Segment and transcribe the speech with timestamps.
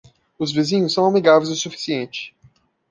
[0.39, 2.35] Os vizinhos são amigáveis o suficiente.